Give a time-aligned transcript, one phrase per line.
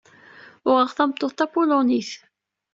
[0.69, 2.11] Uɣeɣ tameṭṭut tapulunit.